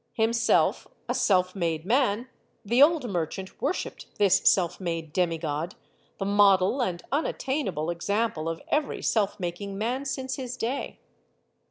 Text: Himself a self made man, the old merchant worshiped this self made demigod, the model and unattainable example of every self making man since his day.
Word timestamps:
Himself 0.13 0.87
a 1.07 1.13
self 1.13 1.53
made 1.55 1.85
man, 1.85 2.27
the 2.65 2.81
old 2.81 3.07
merchant 3.07 3.61
worshiped 3.61 4.07
this 4.17 4.41
self 4.45 4.79
made 4.79 5.13
demigod, 5.13 5.75
the 6.17 6.25
model 6.25 6.81
and 6.81 7.03
unattainable 7.11 7.91
example 7.91 8.49
of 8.49 8.63
every 8.69 9.03
self 9.03 9.39
making 9.39 9.77
man 9.77 10.05
since 10.05 10.37
his 10.37 10.57
day. 10.57 10.97